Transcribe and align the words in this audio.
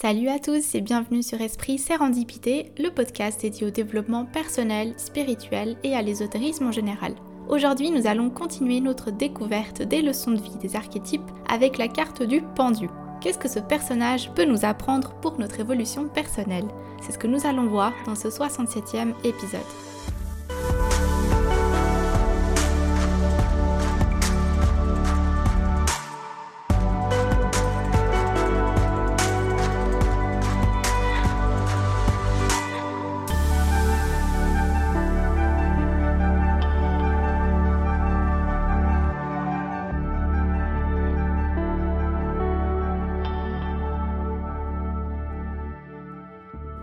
Salut 0.00 0.28
à 0.28 0.38
tous 0.38 0.76
et 0.76 0.80
bienvenue 0.80 1.24
sur 1.24 1.40
Esprit 1.40 1.76
Sérendipité, 1.76 2.70
le 2.78 2.90
podcast 2.90 3.40
dédié 3.40 3.66
au 3.66 3.70
développement 3.70 4.24
personnel, 4.24 4.94
spirituel 4.96 5.76
et 5.82 5.96
à 5.96 6.02
l'ésotérisme 6.02 6.68
en 6.68 6.70
général. 6.70 7.16
Aujourd'hui, 7.48 7.90
nous 7.90 8.06
allons 8.06 8.30
continuer 8.30 8.80
notre 8.80 9.10
découverte 9.10 9.82
des 9.82 10.00
leçons 10.00 10.30
de 10.30 10.40
vie 10.40 10.56
des 10.62 10.76
archétypes 10.76 11.28
avec 11.48 11.78
la 11.78 11.88
carte 11.88 12.22
du 12.22 12.42
pendu. 12.54 12.88
Qu'est-ce 13.20 13.38
que 13.38 13.48
ce 13.48 13.58
personnage 13.58 14.30
peut 14.36 14.44
nous 14.44 14.64
apprendre 14.64 15.14
pour 15.20 15.36
notre 15.40 15.58
évolution 15.58 16.06
personnelle? 16.06 16.68
C'est 17.02 17.10
ce 17.10 17.18
que 17.18 17.26
nous 17.26 17.44
allons 17.44 17.66
voir 17.66 17.92
dans 18.06 18.14
ce 18.14 18.28
67e 18.28 19.14
épisode. 19.24 19.60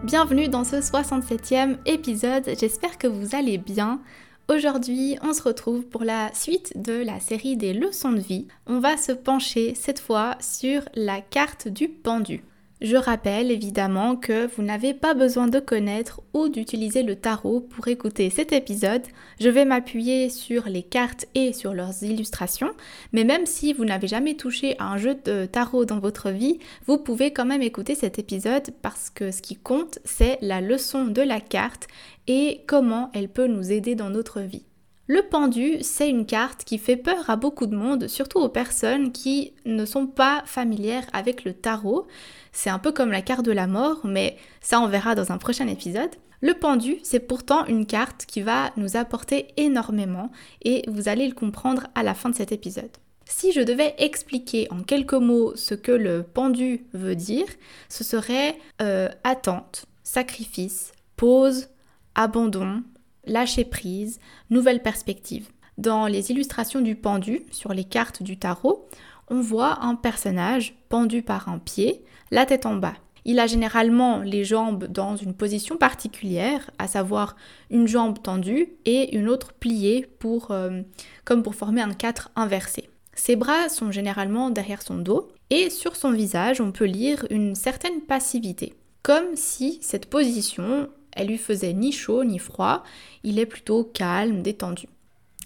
Bienvenue 0.06 0.50
dans 0.50 0.64
ce 0.64 0.76
67e 0.76 1.78
épisode, 1.88 2.52
j'espère 2.60 3.00
que 3.00 3.08
vous 3.08 3.36
allez 3.36 3.58
bien. 3.58 4.00
Aujourd'hui, 4.48 5.18
on 5.24 5.34
se 5.34 5.42
retrouve 5.42 5.84
pour 5.88 6.04
la 6.04 6.32
suite 6.36 6.80
de 6.80 7.04
la 7.04 7.20
série 7.20 7.58
des 7.58 7.74
leçons 7.74 8.12
de 8.12 8.20
vie. 8.20 8.48
On 8.68 8.80
va 8.80 8.98
se 8.98 9.12
pencher 9.12 9.74
cette 9.74 10.00
fois 10.00 10.38
sur 10.40 10.84
la 10.94 11.22
carte 11.22 11.68
du 11.68 11.90
pendu. 11.90 12.44
Je 12.82 12.98
rappelle 12.98 13.52
évidemment 13.52 14.18
que 14.18 14.48
vous 14.48 14.62
n'avez 14.62 14.94
pas 14.94 15.14
besoin 15.14 15.48
de 15.48 15.62
connaître 15.62 16.20
ou 16.34 16.50
d'utiliser 16.50 17.04
le 17.04 17.16
tarot 17.16 17.62
pour 17.62 17.88
écouter 17.88 18.30
cet 18.30 18.52
épisode. 18.52 19.02
Je 19.40 19.48
vais 19.48 19.64
m'appuyer 19.64 20.30
sur 20.30 20.68
les 20.68 20.84
cartes 20.84 21.26
et 21.36 21.54
sur 21.54 21.74
leurs 21.74 22.04
illustrations, 22.04 22.72
mais 23.14 23.24
même 23.24 23.46
si 23.46 23.72
vous 23.72 23.86
n'avez 23.86 24.10
jamais 24.10 24.36
touché 24.36 24.76
à 24.78 24.92
un 24.92 24.98
jeu 24.98 25.16
de 25.24 25.46
tarot 25.46 25.86
dans 25.86 26.00
votre 26.00 26.32
vie, 26.32 26.60
vous 26.86 26.98
pouvez 26.98 27.32
quand 27.32 27.46
même 27.46 27.62
écouter 27.62 27.96
cet 27.96 28.20
épisode 28.20 28.72
parce 28.82 29.10
que 29.10 29.32
ce 29.32 29.42
qui 29.42 29.56
compte, 29.56 30.00
c'est 30.04 30.38
la 30.42 30.60
leçon 30.60 31.06
de 31.06 31.22
la 31.22 31.40
carte 31.40 31.88
et 32.28 32.62
comment 32.68 33.10
elle 33.14 33.30
peut 33.30 33.48
nous 33.48 33.72
aider 33.72 33.96
dans 33.96 34.10
notre 34.10 34.42
vie. 34.42 34.66
Le 35.08 35.22
pendu, 35.22 35.78
c'est 35.82 36.10
une 36.10 36.26
carte 36.26 36.64
qui 36.64 36.80
fait 36.80 36.98
peur 36.98 37.30
à 37.30 37.36
beaucoup 37.36 37.68
de 37.68 37.76
monde, 37.76 38.08
surtout 38.08 38.40
aux 38.40 38.50
personnes 38.50 39.12
qui 39.12 39.54
ne 39.64 39.86
sont 39.86 40.08
pas 40.08 40.42
familières 40.48 41.06
avec 41.14 41.44
le 41.44 41.54
tarot. 41.54 42.08
C'est 42.52 42.72
un 42.72 42.80
peu 42.80 42.92
comme 42.92 43.12
la 43.12 43.22
carte 43.22 43.46
de 43.46 43.52
la 43.52 43.68
mort, 43.68 44.02
mais 44.04 44.38
ça 44.62 44.80
on 44.80 44.88
verra 44.88 45.14
dans 45.14 45.32
un 45.32 45.38
prochain 45.38 45.68
épisode. 45.68 46.10
Le 46.42 46.56
pendu, 46.56 46.98
c'est 47.04 47.20
pourtant 47.20 47.66
une 47.68 47.86
carte 47.86 48.26
qui 48.26 48.42
va 48.42 48.72
nous 48.78 48.98
apporter 48.98 49.48
énormément 49.58 50.32
et 50.64 50.84
vous 50.88 51.08
allez 51.08 51.28
le 51.28 51.36
comprendre 51.36 51.88
à 51.94 52.02
la 52.02 52.16
fin 52.16 52.30
de 52.30 52.36
cet 52.36 52.52
épisode. 52.52 52.90
Si 53.26 53.52
je 53.52 53.62
devais 53.62 53.94
expliquer 54.00 54.68
en 54.72 54.82
quelques 54.82 55.14
mots 55.14 55.56
ce 55.56 55.76
que 55.76 55.92
le 55.92 56.24
pendu 56.24 56.84
veut 56.94 57.16
dire, 57.16 57.48
ce 57.90 58.04
serait 58.04 58.58
euh, 58.82 59.10
attente, 59.24 59.86
sacrifice, 60.04 60.94
pause, 61.16 61.68
abandon, 62.16 62.84
lâcher 63.28 63.66
prise, 63.66 64.20
nouvelle 64.50 64.82
perspective. 64.82 65.50
Dans 65.78 66.08
les 66.08 66.32
illustrations 66.32 66.82
du 66.82 66.96
pendu 66.96 67.42
sur 67.52 67.74
les 67.74 67.84
cartes 67.84 68.24
du 68.24 68.38
tarot, 68.38 68.88
on 69.30 69.42
voit 69.42 69.84
un 69.84 69.96
personnage 69.96 70.76
pendu 70.90 71.22
par 71.22 71.50
un 71.50 71.60
pied, 71.60 72.04
la 72.32 72.46
tête 72.46 72.66
en 72.66 72.76
bas. 72.76 72.96
Il 73.26 73.40
a 73.40 73.48
généralement 73.48 74.20
les 74.20 74.44
jambes 74.44 74.86
dans 74.86 75.16
une 75.16 75.34
position 75.34 75.78
particulière, 75.78 76.70
à 76.78 76.88
savoir 76.88 77.36
une 77.72 77.88
jambe 77.88 78.22
tendue 78.22 78.70
et 78.86 79.16
une 79.18 79.28
autre 79.28 79.54
pliée 79.54 80.08
pour, 80.20 80.52
euh, 80.52 80.82
comme 81.26 81.42
pour 81.42 81.56
former 81.56 81.82
un 81.82 81.94
4 81.94 82.30
inversé. 82.36 82.90
Ses 83.16 83.36
bras 83.36 83.70
sont 83.70 83.92
généralement 83.92 84.52
derrière 84.52 84.84
son 84.84 84.98
dos 84.98 85.30
et 85.50 85.70
sur 85.70 85.96
son 85.96 86.12
visage 86.12 86.62
on 86.62 86.72
peut 86.72 86.86
lire 86.86 87.26
une 87.30 87.56
certaine 87.56 88.02
passivité, 88.02 88.76
comme 89.02 89.36
si 89.36 89.80
cette 89.82 90.08
position 90.08 90.90
elle 91.16 91.28
lui 91.28 91.38
faisait 91.38 91.74
ni 91.74 91.92
chaud 91.92 92.24
ni 92.24 92.40
froid, 92.40 92.84
il 93.24 93.40
est 93.40 93.46
plutôt 93.46 93.84
calme, 93.84 94.42
détendu. 94.42 94.88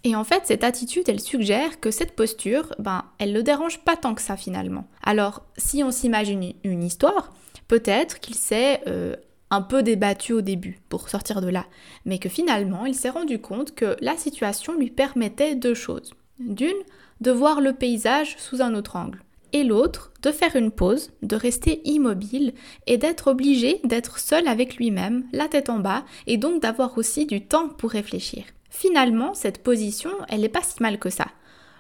Et 0.04 0.16
en 0.16 0.24
fait, 0.24 0.44
cette 0.46 0.64
attitude, 0.64 1.10
elle 1.10 1.20
suggère 1.20 1.80
que 1.80 1.92
cette 1.92 2.16
posture, 2.16 2.74
ben, 2.80 3.04
elle 3.18 3.34
ne 3.34 3.42
dérange 3.42 3.80
pas 3.80 3.98
tant 3.98 4.16
que 4.16 4.22
ça 4.22 4.38
finalement. 4.38 4.88
Alors, 5.04 5.44
si 5.58 5.84
on 5.84 5.92
s'imagine 5.92 6.54
une 6.64 6.84
histoire, 6.84 7.34
peut-être 7.68 8.20
qu'il 8.20 8.36
s'est 8.36 8.82
euh, 8.88 9.16
un 9.52 9.62
peu 9.62 9.84
débattu 9.84 10.34
au 10.34 10.42
début 10.42 10.80
pour 10.90 11.10
sortir 11.10 11.42
de 11.42 11.50
là, 11.50 11.66
mais 12.06 12.18
que 12.18 12.30
finalement, 12.30 12.86
il 12.86 12.96
s'est 12.96 13.10
rendu 13.10 13.40
compte 13.40 13.76
que 13.76 13.98
la 14.00 14.16
situation 14.16 14.74
lui 14.74 14.90
permettait 14.90 15.56
deux 15.56 15.74
choses. 15.74 16.14
D'une, 16.40 16.72
de 17.20 17.32
voir 17.32 17.60
le 17.60 17.74
paysage 17.74 18.38
sous 18.38 18.62
un 18.62 18.76
autre 18.76 18.96
angle 18.96 19.22
et 19.54 19.64
l'autre 19.64 20.12
de 20.22 20.32
faire 20.32 20.56
une 20.56 20.72
pause, 20.72 21.12
de 21.22 21.36
rester 21.36 21.82
immobile 21.86 22.54
et 22.88 22.98
d'être 22.98 23.28
obligé 23.28 23.80
d'être 23.84 24.20
seul 24.20 24.48
avec 24.48 24.76
lui-même, 24.76 25.26
la 25.32 25.48
tête 25.48 25.70
en 25.70 25.80
bas, 25.80 26.06
et 26.28 26.38
donc 26.38 26.62
d'avoir 26.62 26.98
aussi 26.98 27.26
du 27.26 27.46
temps 27.46 27.70
pour 27.70 27.92
réfléchir. 27.92 28.44
Finalement, 28.70 29.34
cette 29.34 29.64
position, 29.64 30.12
elle 30.28 30.42
n'est 30.42 30.50
pas 30.50 30.62
si 30.62 30.82
mal 30.82 31.00
que 31.00 31.10
ça. 31.10 31.28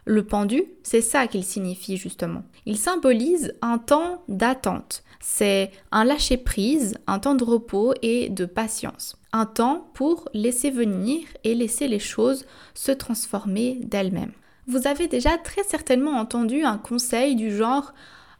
Le 0.05 0.25
pendu, 0.25 0.63
c'est 0.81 1.01
ça 1.01 1.27
qu'il 1.27 1.43
signifie 1.43 1.97
justement. 1.97 2.43
Il 2.65 2.77
symbolise 2.77 3.53
un 3.61 3.77
temps 3.77 4.23
d'attente. 4.27 5.03
C'est 5.19 5.71
un 5.91 6.05
lâcher-prise, 6.05 6.95
un 7.05 7.19
temps 7.19 7.35
de 7.35 7.43
repos 7.43 7.93
et 8.01 8.29
de 8.29 8.45
patience. 8.45 9.17
Un 9.33 9.45
temps 9.45 9.91
pour 9.93 10.27
laisser 10.33 10.71
venir 10.71 11.27
et 11.43 11.53
laisser 11.53 11.87
les 11.87 11.99
choses 11.99 12.45
se 12.73 12.91
transformer 12.91 13.79
d'elles-mêmes. 13.83 14.31
Vous 14.69 14.85
avez 14.85 15.07
déjà 15.07 15.35
très 15.39 15.63
certainement 15.63 16.19
entendu 16.19 16.61
un 16.61 16.77
conseil 16.77 17.35
du 17.35 17.49
genre 17.49 17.91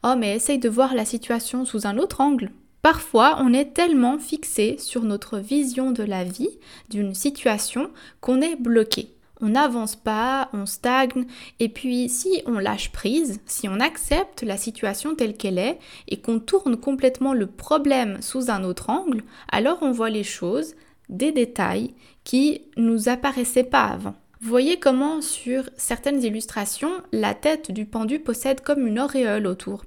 Oh 0.03 0.13
mais 0.15 0.35
essaye 0.35 0.59
de 0.59 0.69
voir 0.69 0.93
la 0.93 1.03
situation 1.03 1.65
sous 1.65 1.87
un 1.87 1.97
autre 1.97 2.21
angle. 2.21 2.51
Parfois, 2.83 3.39
on 3.41 3.51
est 3.51 3.73
tellement 3.73 4.19
fixé 4.19 4.77
sur 4.77 5.05
notre 5.05 5.39
vision 5.39 5.89
de 5.89 6.03
la 6.03 6.23
vie, 6.23 6.59
d'une 6.91 7.15
situation, 7.15 7.89
qu'on 8.21 8.41
est 8.41 8.55
bloqué. 8.55 9.15
On 9.41 9.47
n'avance 9.47 9.95
pas, 9.95 10.49
on 10.53 10.67
stagne, 10.67 11.25
et 11.59 11.67
puis 11.67 12.09
si 12.09 12.43
on 12.45 12.59
lâche 12.59 12.91
prise, 12.91 13.39
si 13.47 13.67
on 13.67 13.79
accepte 13.79 14.43
la 14.43 14.57
situation 14.57 15.15
telle 15.15 15.35
qu'elle 15.35 15.57
est, 15.57 15.79
et 16.09 16.21
qu'on 16.21 16.39
tourne 16.39 16.77
complètement 16.77 17.33
le 17.33 17.47
problème 17.47 18.21
sous 18.21 18.51
un 18.51 18.63
autre 18.63 18.91
angle, 18.91 19.23
alors 19.51 19.79
on 19.81 19.91
voit 19.91 20.11
les 20.11 20.23
choses, 20.23 20.75
des 21.09 21.31
détails 21.31 21.95
qui 22.23 22.61
nous 22.77 23.09
apparaissaient 23.09 23.63
pas 23.63 23.85
avant. 23.85 24.13
Voyez 24.41 24.79
comment 24.79 25.21
sur 25.21 25.69
certaines 25.75 26.23
illustrations, 26.23 26.91
la 27.11 27.33
tête 27.33 27.71
du 27.71 27.85
pendu 27.85 28.19
possède 28.19 28.61
comme 28.61 28.87
une 28.87 28.97
auréole 28.97 29.47
autour. 29.47 29.83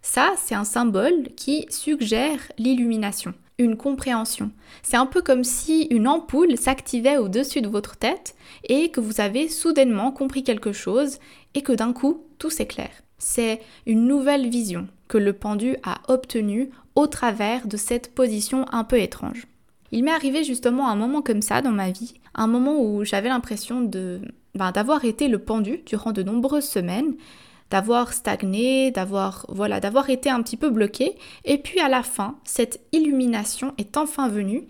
Ça, 0.00 0.32
c'est 0.36 0.54
un 0.54 0.62
symbole 0.62 1.24
qui 1.36 1.66
suggère 1.70 2.38
l'illumination, 2.56 3.34
une 3.58 3.76
compréhension. 3.76 4.52
C'est 4.84 4.96
un 4.96 5.06
peu 5.06 5.22
comme 5.22 5.42
si 5.42 5.88
une 5.90 6.06
ampoule 6.06 6.56
s'activait 6.56 7.16
au-dessus 7.16 7.62
de 7.62 7.68
votre 7.68 7.96
tête 7.96 8.36
et 8.62 8.90
que 8.92 9.00
vous 9.00 9.20
avez 9.20 9.48
soudainement 9.48 10.12
compris 10.12 10.44
quelque 10.44 10.72
chose 10.72 11.18
et 11.54 11.62
que 11.62 11.72
d'un 11.72 11.92
coup, 11.92 12.22
tout 12.38 12.50
s'éclaire. 12.50 13.02
C'est 13.18 13.60
une 13.86 14.06
nouvelle 14.06 14.48
vision 14.48 14.86
que 15.08 15.18
le 15.18 15.32
pendu 15.32 15.78
a 15.82 16.00
obtenue 16.06 16.70
au 16.94 17.08
travers 17.08 17.66
de 17.66 17.76
cette 17.76 18.14
position 18.14 18.66
un 18.70 18.84
peu 18.84 19.00
étrange. 19.00 19.48
Il 19.92 20.04
m'est 20.04 20.12
arrivé 20.12 20.44
justement 20.44 20.88
un 20.88 20.96
moment 20.96 21.22
comme 21.22 21.42
ça 21.42 21.62
dans 21.62 21.70
ma 21.70 21.90
vie, 21.90 22.14
un 22.34 22.46
moment 22.46 22.80
où 22.80 23.04
j'avais 23.04 23.28
l'impression 23.28 23.80
de 23.80 24.20
ben, 24.54 24.72
d'avoir 24.72 25.04
été 25.04 25.28
le 25.28 25.38
pendu 25.38 25.82
durant 25.86 26.12
de 26.12 26.22
nombreuses 26.22 26.64
semaines, 26.64 27.14
d'avoir 27.70 28.12
stagné, 28.12 28.90
d'avoir 28.90 29.46
voilà, 29.48 29.80
d'avoir 29.80 30.10
été 30.10 30.30
un 30.30 30.42
petit 30.42 30.56
peu 30.56 30.70
bloqué 30.70 31.16
et 31.44 31.58
puis 31.58 31.80
à 31.80 31.88
la 31.88 32.02
fin, 32.02 32.36
cette 32.44 32.80
illumination 32.92 33.74
est 33.78 33.96
enfin 33.96 34.28
venue 34.28 34.66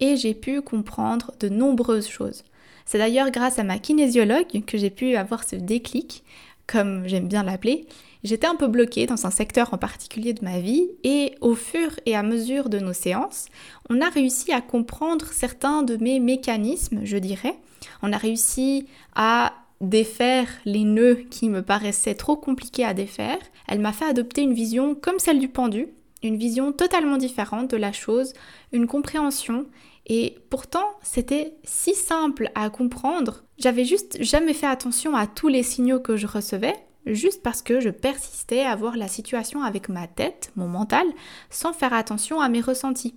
et 0.00 0.16
j'ai 0.16 0.34
pu 0.34 0.62
comprendre 0.62 1.32
de 1.40 1.48
nombreuses 1.48 2.08
choses. 2.08 2.44
C'est 2.86 2.98
d'ailleurs 2.98 3.30
grâce 3.30 3.58
à 3.58 3.64
ma 3.64 3.78
kinésiologue 3.78 4.64
que 4.66 4.78
j'ai 4.78 4.90
pu 4.90 5.14
avoir 5.14 5.44
ce 5.44 5.56
déclic, 5.56 6.24
comme 6.66 7.06
j'aime 7.06 7.28
bien 7.28 7.42
l'appeler, 7.42 7.86
J'étais 8.22 8.46
un 8.46 8.54
peu 8.54 8.66
bloquée 8.66 9.06
dans 9.06 9.26
un 9.26 9.30
secteur 9.30 9.72
en 9.72 9.78
particulier 9.78 10.34
de 10.34 10.44
ma 10.44 10.60
vie 10.60 10.90
et 11.04 11.34
au 11.40 11.54
fur 11.54 11.90
et 12.04 12.14
à 12.14 12.22
mesure 12.22 12.68
de 12.68 12.78
nos 12.78 12.92
séances, 12.92 13.46
on 13.88 14.00
a 14.00 14.08
réussi 14.10 14.52
à 14.52 14.60
comprendre 14.60 15.26
certains 15.32 15.82
de 15.82 15.96
mes 15.96 16.20
mécanismes, 16.20 17.00
je 17.04 17.16
dirais. 17.16 17.56
On 18.02 18.12
a 18.12 18.18
réussi 18.18 18.86
à 19.14 19.54
défaire 19.80 20.48
les 20.66 20.84
nœuds 20.84 21.24
qui 21.30 21.48
me 21.48 21.62
paraissaient 21.62 22.14
trop 22.14 22.36
compliqués 22.36 22.84
à 22.84 22.92
défaire. 22.92 23.38
Elle 23.66 23.80
m'a 23.80 23.92
fait 23.92 24.04
adopter 24.04 24.42
une 24.42 24.52
vision 24.52 24.94
comme 24.94 25.18
celle 25.18 25.38
du 25.38 25.48
pendu, 25.48 25.88
une 26.22 26.36
vision 26.36 26.72
totalement 26.72 27.16
différente 27.16 27.70
de 27.70 27.78
la 27.78 27.92
chose, 27.92 28.34
une 28.72 28.86
compréhension 28.86 29.66
et 30.06 30.38
pourtant, 30.50 30.86
c'était 31.02 31.54
si 31.62 31.94
simple 31.94 32.50
à 32.54 32.68
comprendre. 32.68 33.44
J'avais 33.58 33.84
juste 33.84 34.22
jamais 34.22 34.54
fait 34.54 34.66
attention 34.66 35.14
à 35.14 35.26
tous 35.26 35.48
les 35.48 35.62
signaux 35.62 36.00
que 36.00 36.16
je 36.16 36.26
recevais 36.26 36.74
juste 37.06 37.42
parce 37.42 37.62
que 37.62 37.80
je 37.80 37.90
persistais 37.90 38.62
à 38.62 38.76
voir 38.76 38.96
la 38.96 39.08
situation 39.08 39.62
avec 39.62 39.88
ma 39.88 40.06
tête, 40.06 40.52
mon 40.56 40.68
mental, 40.68 41.06
sans 41.50 41.72
faire 41.72 41.92
attention 41.92 42.40
à 42.40 42.48
mes 42.48 42.60
ressentis. 42.60 43.14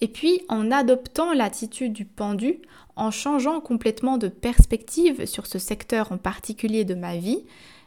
Et 0.00 0.08
puis, 0.08 0.42
en 0.48 0.70
adoptant 0.70 1.32
l'attitude 1.32 1.92
du 1.92 2.04
pendu, 2.04 2.60
en 2.96 3.10
changeant 3.10 3.60
complètement 3.60 4.18
de 4.18 4.28
perspective 4.28 5.26
sur 5.26 5.46
ce 5.46 5.58
secteur 5.58 6.12
en 6.12 6.18
particulier 6.18 6.84
de 6.84 6.94
ma 6.94 7.16
vie, 7.16 7.44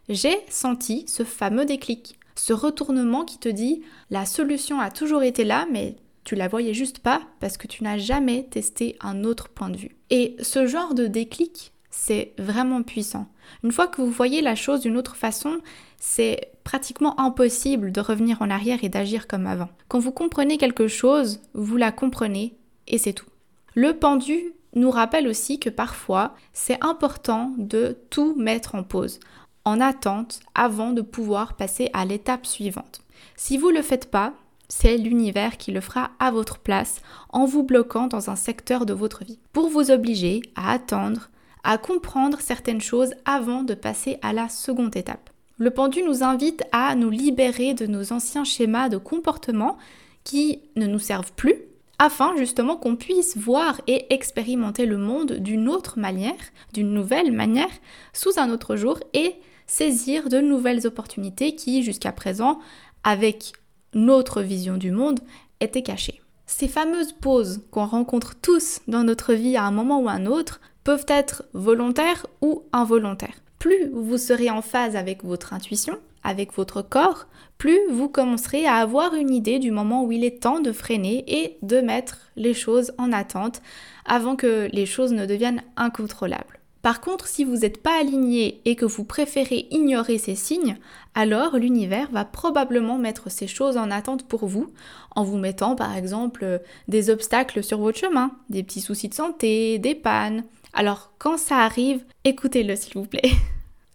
j'ai 0.09 0.37
senti 0.49 1.05
ce 1.07 1.23
fameux 1.23 1.65
déclic, 1.65 2.17
ce 2.35 2.53
retournement 2.53 3.23
qui 3.23 3.39
te 3.39 3.49
dit 3.49 3.81
la 4.09 4.25
solution 4.25 4.79
a 4.79 4.91
toujours 4.91 5.23
été 5.23 5.43
là, 5.43 5.67
mais 5.71 5.95
tu 6.23 6.35
la 6.35 6.47
voyais 6.47 6.73
juste 6.73 6.99
pas 6.99 7.21
parce 7.39 7.57
que 7.57 7.67
tu 7.67 7.83
n'as 7.83 7.97
jamais 7.97 8.43
testé 8.45 8.97
un 8.99 9.23
autre 9.23 9.49
point 9.49 9.69
de 9.69 9.77
vue. 9.77 9.95
Et 10.09 10.35
ce 10.41 10.67
genre 10.67 10.95
de 10.95 11.07
déclic, 11.07 11.71
c'est 11.95 12.33
vraiment 12.37 12.83
puissant. 12.83 13.27
Une 13.63 13.71
fois 13.71 13.87
que 13.87 14.01
vous 14.01 14.11
voyez 14.11 14.41
la 14.41 14.55
chose 14.55 14.81
d'une 14.81 14.97
autre 14.97 15.15
façon, 15.15 15.59
c'est 15.97 16.51
pratiquement 16.65 17.17
impossible 17.19 17.91
de 17.91 18.01
revenir 18.01 18.41
en 18.41 18.49
arrière 18.49 18.83
et 18.83 18.89
d'agir 18.89 19.27
comme 19.27 19.47
avant. 19.47 19.69
Quand 19.87 19.99
vous 19.99 20.11
comprenez 20.11 20.57
quelque 20.57 20.89
chose, 20.89 21.39
vous 21.53 21.77
la 21.77 21.93
comprenez 21.93 22.53
et 22.87 22.97
c'est 22.97 23.13
tout. 23.13 23.29
Le 23.75 23.97
pendu 23.97 24.53
nous 24.73 24.91
rappelle 24.91 25.27
aussi 25.27 25.57
que 25.57 25.69
parfois, 25.69 26.35
c'est 26.51 26.83
important 26.83 27.53
de 27.57 27.97
tout 28.09 28.35
mettre 28.35 28.75
en 28.75 28.83
pause, 28.83 29.21
en 29.63 29.79
attente, 29.79 30.41
avant 30.53 30.91
de 30.91 31.01
pouvoir 31.01 31.55
passer 31.55 31.89
à 31.93 32.03
l'étape 32.03 32.45
suivante. 32.45 33.01
Si 33.37 33.57
vous 33.57 33.71
ne 33.71 33.77
le 33.77 33.81
faites 33.81 34.11
pas, 34.11 34.33
c'est 34.67 34.97
l'univers 34.97 35.57
qui 35.57 35.71
le 35.71 35.81
fera 35.81 36.11
à 36.19 36.29
votre 36.29 36.59
place 36.59 37.01
en 37.29 37.45
vous 37.45 37.63
bloquant 37.63 38.07
dans 38.07 38.29
un 38.29 38.35
secteur 38.35 38.85
de 38.85 38.93
votre 38.93 39.23
vie, 39.23 39.39
pour 39.53 39.69
vous 39.69 39.91
obliger 39.91 40.41
à 40.55 40.71
attendre, 40.71 41.29
comprendre 41.77 42.39
certaines 42.39 42.81
choses 42.81 43.13
avant 43.25 43.63
de 43.63 43.73
passer 43.73 44.17
à 44.21 44.33
la 44.33 44.49
seconde 44.49 44.95
étape. 44.95 45.29
Le 45.57 45.71
pendu 45.71 46.03
nous 46.03 46.23
invite 46.23 46.63
à 46.71 46.95
nous 46.95 47.09
libérer 47.09 47.73
de 47.73 47.87
nos 47.87 48.11
anciens 48.11 48.43
schémas 48.43 48.89
de 48.89 48.97
comportement 48.97 49.77
qui 50.23 50.59
ne 50.75 50.85
nous 50.85 50.99
servent 50.99 51.31
plus 51.33 51.55
afin 51.97 52.35
justement 52.37 52.75
qu'on 52.75 52.95
puisse 52.95 53.37
voir 53.37 53.79
et 53.87 54.13
expérimenter 54.13 54.85
le 54.85 54.97
monde 54.97 55.33
d'une 55.33 55.69
autre 55.69 55.97
manière, 55.97 56.33
d'une 56.73 56.93
nouvelle 56.93 57.31
manière, 57.31 57.69
sous 58.13 58.37
un 58.37 58.49
autre 58.49 58.75
jour 58.75 58.99
et 59.13 59.35
saisir 59.65 60.29
de 60.29 60.39
nouvelles 60.39 60.85
opportunités 60.85 61.55
qui 61.55 61.83
jusqu'à 61.83 62.11
présent, 62.11 62.59
avec 63.03 63.53
notre 63.93 64.41
vision 64.41 64.77
du 64.77 64.91
monde, 64.91 65.21
étaient 65.61 65.83
cachées. 65.83 66.21
Ces 66.47 66.67
fameuses 66.67 67.13
pauses 67.13 67.61
qu'on 67.71 67.85
rencontre 67.85 68.35
tous 68.35 68.81
dans 68.87 69.03
notre 69.03 69.33
vie 69.33 69.55
à 69.55 69.63
un 69.63 69.71
moment 69.71 70.01
ou 70.01 70.09
un 70.09 70.25
autre 70.25 70.59
peuvent 70.85 71.05
être 71.09 71.43
volontaires 71.51 72.25
ou 72.41 72.63
involontaires. 72.71 73.41
Plus 73.59 73.89
vous 73.91 74.17
serez 74.17 74.49
en 74.49 74.61
phase 74.61 74.95
avec 74.95 75.25
votre 75.25 75.53
intuition, 75.53 75.97
avec 76.23 76.53
votre 76.53 76.81
corps, 76.81 77.27
plus 77.57 77.79
vous 77.89 78.07
commencerez 78.07 78.65
à 78.65 78.75
avoir 78.75 79.15
une 79.15 79.33
idée 79.33 79.59
du 79.59 79.71
moment 79.71 80.03
où 80.03 80.11
il 80.11 80.23
est 80.23 80.41
temps 80.41 80.59
de 80.59 80.71
freiner 80.71 81.23
et 81.27 81.57
de 81.63 81.81
mettre 81.81 82.19
les 82.35 82.53
choses 82.53 82.93
en 82.97 83.11
attente 83.11 83.61
avant 84.05 84.35
que 84.35 84.69
les 84.71 84.85
choses 84.85 85.11
ne 85.11 85.25
deviennent 85.25 85.63
incontrôlables. 85.75 86.59
Par 86.85 87.01
contre, 87.01 87.27
si 87.27 87.43
vous 87.43 87.57
n'êtes 87.57 87.81
pas 87.81 87.99
aligné 87.99 88.61
et 88.65 88.75
que 88.75 88.85
vous 88.85 89.05
préférez 89.05 89.67
ignorer 89.71 90.19
ces 90.19 90.35
signes, 90.35 90.77
alors 91.15 91.57
l'univers 91.57 92.11
va 92.11 92.25
probablement 92.25 92.99
mettre 92.99 93.31
ces 93.31 93.47
choses 93.47 93.77
en 93.77 93.89
attente 93.89 94.27
pour 94.27 94.45
vous, 94.45 94.71
en 95.15 95.23
vous 95.23 95.37
mettant 95.37 95.75
par 95.75 95.97
exemple 95.97 96.61
des 96.87 97.09
obstacles 97.09 97.63
sur 97.63 97.79
votre 97.79 97.97
chemin, 97.97 98.33
des 98.51 98.61
petits 98.61 98.81
soucis 98.81 99.09
de 99.09 99.15
santé, 99.15 99.79
des 99.79 99.95
pannes, 99.95 100.43
alors 100.75 101.13
quand 101.17 101.37
ça 101.37 101.59
arrive, 101.59 102.03
écoutez-le 102.25 102.75
s'il 102.75 102.93
vous 102.93 103.07
plaît. 103.07 103.31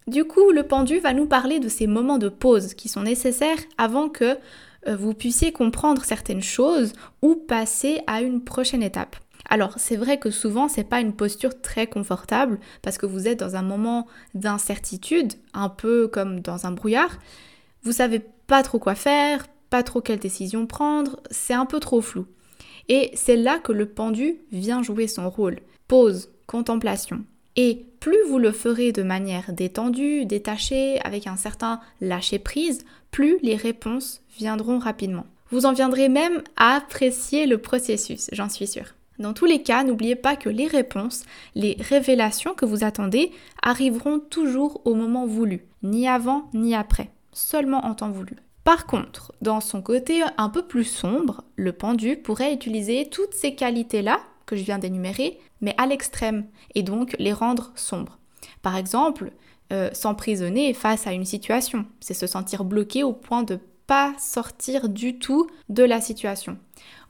Du 0.06 0.24
coup, 0.24 0.50
le 0.50 0.64
pendu 0.64 0.98
va 0.98 1.12
nous 1.12 1.26
parler 1.26 1.60
de 1.60 1.68
ces 1.68 1.86
moments 1.86 2.18
de 2.18 2.28
pause 2.30 2.74
qui 2.74 2.88
sont 2.88 3.02
nécessaires 3.02 3.58
avant 3.78 4.08
que 4.08 4.38
euh, 4.88 4.96
vous 4.96 5.14
puissiez 5.14 5.52
comprendre 5.52 6.04
certaines 6.04 6.42
choses 6.42 6.94
ou 7.22 7.36
passer 7.36 8.00
à 8.08 8.22
une 8.22 8.42
prochaine 8.42 8.82
étape. 8.82 9.14
Alors, 9.48 9.74
c'est 9.76 9.96
vrai 9.96 10.18
que 10.18 10.30
souvent 10.30 10.68
c'est 10.68 10.84
pas 10.84 11.00
une 11.00 11.12
posture 11.12 11.60
très 11.60 11.86
confortable 11.86 12.58
parce 12.82 12.98
que 12.98 13.06
vous 13.06 13.28
êtes 13.28 13.38
dans 13.38 13.54
un 13.54 13.62
moment 13.62 14.08
d'incertitude, 14.34 15.34
un 15.54 15.68
peu 15.68 16.08
comme 16.08 16.40
dans 16.40 16.66
un 16.66 16.72
brouillard. 16.72 17.18
Vous 17.84 17.92
savez 17.92 18.20
pas 18.46 18.64
trop 18.64 18.80
quoi 18.80 18.96
faire, 18.96 19.46
pas 19.68 19.82
trop 19.82 20.00
quelle 20.00 20.18
décision 20.18 20.66
prendre, 20.66 21.20
c'est 21.30 21.54
un 21.54 21.66
peu 21.66 21.78
trop 21.78 22.00
flou. 22.00 22.26
Et 22.88 23.12
c'est 23.14 23.36
là 23.36 23.58
que 23.58 23.72
le 23.72 23.86
pendu 23.86 24.38
vient 24.50 24.82
jouer 24.82 25.06
son 25.06 25.30
rôle. 25.30 25.60
Pause, 25.86 26.30
contemplation. 26.50 27.24
Et 27.54 27.86
plus 28.00 28.18
vous 28.28 28.38
le 28.38 28.50
ferez 28.50 28.90
de 28.90 29.04
manière 29.04 29.52
détendue, 29.52 30.24
détachée, 30.26 31.00
avec 31.04 31.28
un 31.28 31.36
certain 31.36 31.80
lâcher-prise, 32.00 32.84
plus 33.12 33.38
les 33.42 33.54
réponses 33.54 34.20
viendront 34.36 34.80
rapidement. 34.80 35.26
Vous 35.50 35.64
en 35.64 35.72
viendrez 35.72 36.08
même 36.08 36.42
à 36.56 36.74
apprécier 36.74 37.46
le 37.46 37.58
processus, 37.58 38.28
j'en 38.32 38.48
suis 38.48 38.66
sûre. 38.66 38.94
Dans 39.20 39.32
tous 39.32 39.44
les 39.44 39.62
cas, 39.62 39.84
n'oubliez 39.84 40.16
pas 40.16 40.34
que 40.34 40.48
les 40.48 40.66
réponses, 40.66 41.24
les 41.54 41.76
révélations 41.78 42.54
que 42.54 42.64
vous 42.64 42.82
attendez 42.82 43.30
arriveront 43.62 44.18
toujours 44.18 44.80
au 44.84 44.94
moment 44.94 45.26
voulu, 45.26 45.62
ni 45.84 46.08
avant 46.08 46.48
ni 46.52 46.74
après, 46.74 47.10
seulement 47.32 47.84
en 47.84 47.94
temps 47.94 48.10
voulu. 48.10 48.34
Par 48.64 48.86
contre, 48.86 49.32
dans 49.40 49.60
son 49.60 49.82
côté 49.82 50.22
un 50.36 50.48
peu 50.48 50.62
plus 50.62 50.84
sombre, 50.84 51.44
le 51.56 51.72
pendu 51.72 52.16
pourrait 52.16 52.54
utiliser 52.54 53.08
toutes 53.08 53.34
ces 53.34 53.54
qualités-là 53.54 54.20
que 54.50 54.56
je 54.56 54.64
viens 54.64 54.80
d'énumérer, 54.80 55.38
mais 55.60 55.74
à 55.78 55.86
l'extrême, 55.86 56.44
et 56.74 56.82
donc 56.82 57.14
les 57.20 57.32
rendre 57.32 57.70
sombres. 57.76 58.18
Par 58.62 58.76
exemple, 58.76 59.30
euh, 59.72 59.90
s'emprisonner 59.92 60.74
face 60.74 61.06
à 61.06 61.12
une 61.12 61.24
situation, 61.24 61.86
c'est 62.00 62.14
se 62.14 62.26
sentir 62.26 62.64
bloqué 62.64 63.04
au 63.04 63.12
point 63.12 63.44
de 63.44 63.60
pas 63.86 64.12
sortir 64.18 64.88
du 64.88 65.18
tout 65.18 65.48
de 65.68 65.84
la 65.84 66.00
situation. 66.00 66.58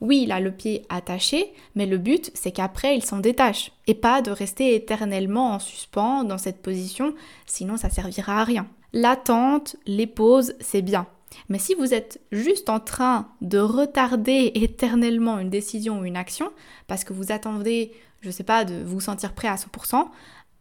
Oui, 0.01 0.21
il 0.23 0.31
a 0.31 0.39
le 0.39 0.51
pied 0.51 0.85
attaché, 0.89 1.51
mais 1.73 1.87
le 1.87 1.97
but, 1.97 2.29
c'est 2.35 2.51
qu'après, 2.51 2.95
il 2.95 3.03
s'en 3.03 3.17
détache, 3.17 3.71
et 3.87 3.95
pas 3.95 4.21
de 4.21 4.29
rester 4.29 4.75
éternellement 4.75 5.53
en 5.53 5.59
suspens 5.59 6.23
dans 6.23 6.37
cette 6.37 6.61
position, 6.61 7.15
sinon 7.47 7.77
ça 7.77 7.89
servira 7.89 8.41
à 8.41 8.43
rien. 8.43 8.67
L'attente, 8.93 9.77
les 9.87 10.07
pauses, 10.07 10.53
c'est 10.59 10.83
bien, 10.83 11.07
mais 11.49 11.59
si 11.59 11.73
vous 11.75 11.93
êtes 11.93 12.21
juste 12.31 12.69
en 12.69 12.79
train 12.79 13.29
de 13.41 13.57
retarder 13.57 14.51
éternellement 14.55 15.39
une 15.39 15.49
décision 15.49 15.99
ou 15.99 16.05
une 16.05 16.17
action, 16.17 16.51
parce 16.87 17.03
que 17.03 17.13
vous 17.13 17.31
attendez, 17.31 17.91
je 18.21 18.27
ne 18.27 18.31
sais 18.31 18.43
pas, 18.43 18.65
de 18.65 18.83
vous 18.83 18.99
sentir 19.01 19.33
prêt 19.33 19.47
à 19.47 19.55
100%, 19.55 20.07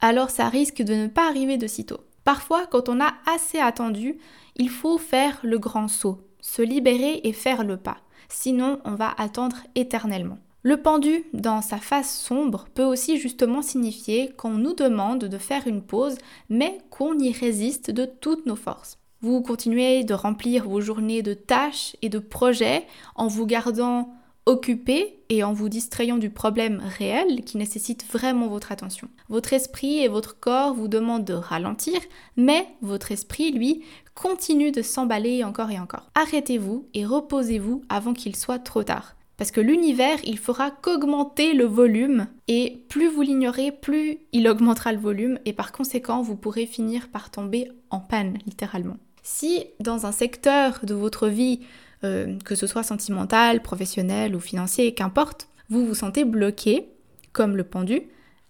alors 0.00 0.30
ça 0.30 0.48
risque 0.48 0.82
de 0.82 0.94
ne 0.94 1.06
pas 1.08 1.28
arriver 1.28 1.56
de 1.56 1.66
sitôt. 1.66 2.00
Parfois, 2.24 2.66
quand 2.66 2.88
on 2.88 3.00
a 3.00 3.14
assez 3.34 3.58
attendu, 3.58 4.18
il 4.56 4.70
faut 4.70 4.98
faire 4.98 5.40
le 5.42 5.58
grand 5.58 5.88
saut, 5.88 6.26
se 6.40 6.62
libérer 6.62 7.20
et 7.24 7.32
faire 7.32 7.64
le 7.64 7.76
pas. 7.76 7.98
Sinon, 8.28 8.78
on 8.84 8.94
va 8.94 9.14
attendre 9.18 9.56
éternellement. 9.74 10.38
Le 10.62 10.76
pendu, 10.76 11.24
dans 11.32 11.62
sa 11.62 11.78
face 11.78 12.14
sombre, 12.14 12.66
peut 12.74 12.84
aussi 12.84 13.18
justement 13.18 13.62
signifier 13.62 14.30
qu'on 14.36 14.50
nous 14.50 14.74
demande 14.74 15.24
de 15.24 15.38
faire 15.38 15.66
une 15.66 15.82
pause, 15.82 16.18
mais 16.50 16.78
qu'on 16.90 17.18
y 17.18 17.32
résiste 17.32 17.90
de 17.90 18.04
toutes 18.04 18.44
nos 18.44 18.56
forces. 18.56 18.99
Vous 19.22 19.42
continuez 19.42 20.02
de 20.02 20.14
remplir 20.14 20.66
vos 20.66 20.80
journées 20.80 21.20
de 21.20 21.34
tâches 21.34 21.94
et 22.00 22.08
de 22.08 22.18
projets 22.18 22.86
en 23.14 23.26
vous 23.26 23.44
gardant 23.44 24.14
occupé 24.46 25.20
et 25.28 25.44
en 25.44 25.52
vous 25.52 25.68
distrayant 25.68 26.16
du 26.16 26.30
problème 26.30 26.82
réel 26.98 27.44
qui 27.44 27.58
nécessite 27.58 28.02
vraiment 28.10 28.48
votre 28.48 28.72
attention. 28.72 29.08
Votre 29.28 29.52
esprit 29.52 29.98
et 29.98 30.08
votre 30.08 30.40
corps 30.40 30.72
vous 30.72 30.88
demandent 30.88 31.26
de 31.26 31.34
ralentir, 31.34 32.00
mais 32.38 32.66
votre 32.80 33.12
esprit, 33.12 33.52
lui, 33.52 33.84
continue 34.14 34.72
de 34.72 34.80
s'emballer 34.80 35.44
encore 35.44 35.70
et 35.70 35.78
encore. 35.78 36.10
Arrêtez-vous 36.14 36.88
et 36.94 37.04
reposez-vous 37.04 37.82
avant 37.90 38.14
qu'il 38.14 38.36
soit 38.36 38.58
trop 38.58 38.84
tard. 38.84 39.16
Parce 39.36 39.50
que 39.50 39.60
l'univers, 39.60 40.18
il 40.24 40.38
fera 40.38 40.70
qu'augmenter 40.70 41.52
le 41.52 41.64
volume 41.64 42.26
et 42.48 42.84
plus 42.88 43.08
vous 43.08 43.22
l'ignorez, 43.22 43.70
plus 43.70 44.18
il 44.32 44.48
augmentera 44.48 44.92
le 44.92 44.98
volume 44.98 45.38
et 45.44 45.52
par 45.52 45.72
conséquent, 45.72 46.22
vous 46.22 46.36
pourrez 46.36 46.64
finir 46.64 47.08
par 47.08 47.30
tomber 47.30 47.70
en 47.90 48.00
panne, 48.00 48.38
littéralement. 48.46 48.96
Si 49.32 49.66
dans 49.78 50.06
un 50.06 50.12
secteur 50.12 50.80
de 50.82 50.92
votre 50.92 51.28
vie, 51.28 51.60
euh, 52.02 52.36
que 52.44 52.56
ce 52.56 52.66
soit 52.66 52.82
sentimental, 52.82 53.62
professionnel 53.62 54.34
ou 54.34 54.40
financier, 54.40 54.92
qu'importe, 54.92 55.46
vous 55.68 55.86
vous 55.86 55.94
sentez 55.94 56.24
bloqué, 56.24 56.88
comme 57.32 57.56
le 57.56 57.62
pendu, 57.62 58.02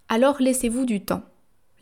alors 0.09 0.41
laissez-vous 0.41 0.87
du 0.87 1.03
temps. 1.03 1.23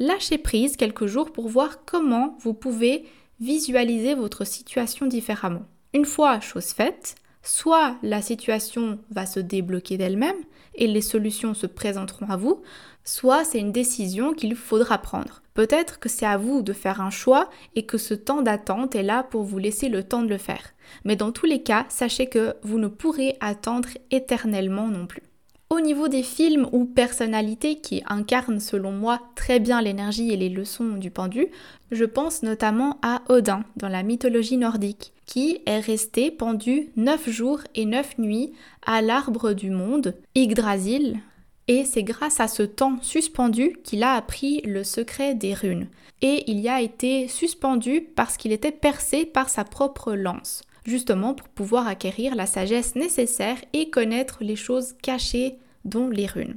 Lâchez 0.01 0.37
prise 0.37 0.77
quelques 0.77 1.07
jours 1.07 1.33
pour 1.33 1.49
voir 1.49 1.85
comment 1.85 2.37
vous 2.41 2.55
pouvez 2.55 3.07
visualiser 3.39 4.15
votre 4.15 4.45
situation 4.45 5.07
différemment. 5.07 5.65
Une 5.95 6.05
fois 6.05 6.41
chose 6.41 6.73
faite, 6.73 7.15
soit 7.45 7.97
la 8.03 8.21
situation 8.21 8.99
va 9.11 9.27
se 9.27 9.39
débloquer 9.39 9.97
d'elle-même 9.97 10.43
et 10.79 10.87
les 10.87 11.03
solutions 11.03 11.53
se 11.53 11.67
présenteront 11.67 12.31
à 12.31 12.37
vous, 12.37 12.63
soit 13.05 13.45
c'est 13.45 13.59
une 13.59 13.73
décision 13.73 14.33
qu'il 14.33 14.55
faudra 14.55 14.99
prendre. 14.99 15.43
Peut-être 15.55 15.99
que 15.99 16.09
c'est 16.09 16.27
à 16.27 16.37
vous 16.37 16.63
de 16.63 16.73
faire 16.73 17.01
un 17.01 17.11
choix 17.11 17.51
et 17.75 17.85
que 17.85 17.99
ce 17.99 18.15
temps 18.15 18.43
d'attente 18.43 18.95
est 18.95 19.03
là 19.03 19.25
pour 19.25 19.43
vous 19.43 19.59
laisser 19.59 19.89
le 19.89 20.05
temps 20.05 20.23
de 20.23 20.29
le 20.29 20.39
faire. 20.39 20.73
Mais 21.05 21.17
dans 21.17 21.33
tous 21.33 21.47
les 21.47 21.63
cas, 21.63 21.85
sachez 21.89 22.29
que 22.29 22.55
vous 22.63 22.79
ne 22.79 22.89
pourrez 22.89 23.37
attendre 23.41 23.89
éternellement 24.11 24.89
non 24.89 25.07
plus. 25.07 25.28
Au 25.71 25.81
niveau 25.81 26.09
des 26.09 26.23
films 26.23 26.67
ou 26.73 26.87
personnalités 26.87 27.77
qui 27.77 28.03
incarnent 28.07 28.59
selon 28.59 28.91
moi 28.91 29.21
très 29.35 29.61
bien 29.61 29.83
l'énergie 29.83 30.33
et 30.33 30.37
les 30.39 30.49
leçons 30.49 30.95
du 30.97 31.11
pendu, 31.11 31.49
je 31.91 32.07
pense 32.07 32.43
notamment 32.43 32.99
à 33.03 33.21
Odin 33.29 33.65
dans 33.77 33.89
la 33.89 34.03
mythologie 34.03 34.57
nordique, 34.57 35.13
qui 35.27 35.61
est 35.67 35.81
resté 35.81 36.31
pendu 36.31 36.89
9 36.97 37.29
jours 37.29 37.61
et 37.75 37.85
9 37.85 38.17
nuits 38.17 38.53
à 38.87 39.03
l'arbre 39.03 39.53
du 39.53 39.69
monde, 39.69 40.15
Yggdrasil, 40.35 41.21
et 41.69 41.85
c'est 41.85 42.03
grâce 42.03 42.41
à 42.41 42.49
ce 42.49 42.63
temps 42.63 42.97
suspendu 43.03 43.77
qu'il 43.85 44.03
a 44.03 44.15
appris 44.15 44.63
le 44.63 44.85
secret 44.85 45.35
des 45.35 45.53
runes. 45.53 45.89
Et 46.23 46.51
il 46.51 46.61
y 46.61 46.71
a 46.71 46.81
été 46.81 47.29
suspendu 47.29 48.01
parce 48.17 48.39
qu'il 48.39 48.53
était 48.53 48.73
percé 48.73 49.27
par 49.27 49.51
sa 49.51 49.65
propre 49.65 50.15
lance 50.15 50.63
justement 50.89 51.35
pour 51.35 51.49
pouvoir 51.49 51.87
acquérir 51.87 52.35
la 52.35 52.47
sagesse 52.47 52.97
nécessaire 52.97 53.59
et 53.73 53.91
connaître 53.91 54.39
les 54.41 54.57
choses 54.57 54.95
cachées 55.03 55.59
dont 55.85 56.09
les 56.09 56.27
runes. 56.27 56.57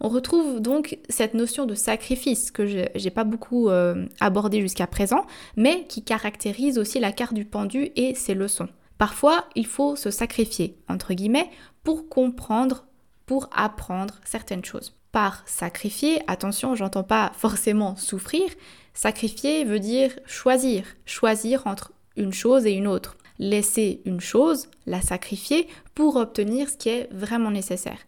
On 0.00 0.08
retrouve 0.08 0.60
donc 0.60 0.98
cette 1.08 1.34
notion 1.34 1.66
de 1.66 1.74
sacrifice 1.74 2.50
que 2.50 2.66
je 2.66 2.84
n'ai 3.02 3.10
pas 3.10 3.24
beaucoup 3.24 3.68
euh, 3.68 4.06
abordé 4.20 4.60
jusqu'à 4.60 4.86
présent, 4.86 5.26
mais 5.56 5.86
qui 5.86 6.02
caractérise 6.02 6.78
aussi 6.78 6.98
la 6.98 7.12
carte 7.12 7.34
du 7.34 7.44
pendu 7.44 7.90
et 7.96 8.14
ses 8.14 8.34
leçons. 8.34 8.68
Parfois, 8.98 9.46
il 9.54 9.66
faut 9.66 9.96
se 9.96 10.10
sacrifier, 10.10 10.76
entre 10.88 11.14
guillemets, 11.14 11.50
pour 11.82 12.08
comprendre, 12.08 12.86
pour 13.26 13.48
apprendre 13.54 14.14
certaines 14.24 14.64
choses. 14.64 14.94
Par 15.12 15.42
sacrifier, 15.46 16.20
attention, 16.26 16.74
j'entends 16.74 17.04
pas 17.04 17.32
forcément 17.36 17.96
souffrir, 17.96 18.48
sacrifier 18.94 19.64
veut 19.64 19.80
dire 19.80 20.10
choisir, 20.26 20.84
choisir 21.06 21.66
entre 21.66 21.92
une 22.16 22.32
chose 22.32 22.66
et 22.66 22.72
une 22.72 22.86
autre 22.86 23.16
laisser 23.38 24.02
une 24.04 24.20
chose, 24.20 24.68
la 24.86 25.00
sacrifier 25.00 25.66
pour 25.94 26.16
obtenir 26.16 26.68
ce 26.70 26.76
qui 26.76 26.88
est 26.88 27.08
vraiment 27.12 27.50
nécessaire. 27.50 27.98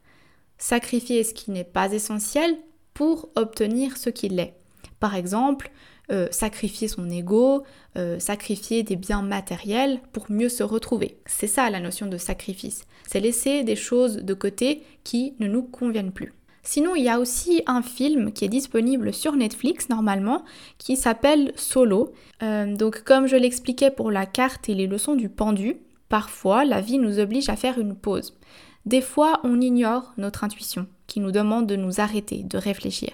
Sacrifier 0.59 1.25
ce 1.25 1.35
qui 1.35 1.51
n'est 1.51 1.65
pas 1.65 1.93
essentiel 1.93 2.57
pour 2.95 3.29
obtenir 3.35 3.97
ce 3.97 4.11
qui 4.11 4.29
l'est. 4.29 4.55
Par 5.01 5.15
exemple, 5.15 5.71
euh, 6.11 6.29
sacrifier 6.31 6.87
son 6.87 7.11
ego, 7.11 7.65
euh, 7.97 8.21
sacrifier 8.21 8.85
des 8.85 8.95
biens 8.95 9.23
matériels 9.23 10.01
pour 10.13 10.31
mieux 10.31 10.49
se 10.49 10.63
retrouver. 10.63 11.19
C'est 11.27 11.49
ça 11.49 11.69
la 11.69 11.81
notion 11.81 12.07
de 12.07 12.17
sacrifice. 12.17 12.85
C'est 13.07 13.21
laisser 13.21 13.65
des 13.65 13.77
choses 13.77 14.19
de 14.19 14.35
côté 14.35 14.83
qui 15.03 15.35
ne 15.41 15.49
nous 15.49 15.65
conviennent 15.65 16.13
plus. 16.13 16.33
Sinon, 16.67 16.97
il 16.97 17.05
y 17.05 17.09
a 17.09 17.21
aussi 17.21 17.63
un 17.67 17.81
film 17.81 18.33
qui 18.33 18.45
est 18.45 18.49
disponible 18.49 19.15
sur 19.15 19.37
Netflix 19.37 19.89
normalement 19.89 20.45
qui 20.79 20.97
s'appelle 20.97 21.53
Solo. 21.55 22.13
Euh, 22.43 22.75
donc 22.75 23.05
comme 23.05 23.29
je 23.29 23.37
l'expliquais 23.37 23.93
pour 23.93 24.11
la 24.11 24.27
carte 24.27 24.69
et 24.69 24.75
les 24.75 24.89
leçons 24.89 25.15
du 25.15 25.29
pendu, 25.29 25.77
parfois 26.09 26.65
la 26.65 26.81
vie 26.81 26.99
nous 26.99 27.21
oblige 27.21 27.49
à 27.51 27.55
faire 27.55 27.79
une 27.79 27.95
pause. 27.95 28.37
Des 28.85 29.01
fois, 29.01 29.39
on 29.45 29.61
ignore 29.61 30.13
notre 30.17 30.43
intuition 30.43 30.89
qui 31.07 31.21
nous 31.21 31.31
demande 31.31 31.69
de 31.69 31.77
nous 31.77 32.01
arrêter, 32.01 32.43
de 32.43 32.59
réfléchir. 32.59 33.11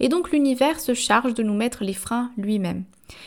Et 0.00 0.08
donc 0.08 0.32
l'univers 0.32 0.80
se 0.80 0.94
charge 0.94 1.34
de 1.34 1.42
nous 1.42 1.54
mettre 1.54 1.84
les 1.84 1.92
freins 1.92 2.30
lui-même. 2.38 2.84